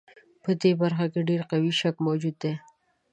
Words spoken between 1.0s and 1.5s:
کې ډېر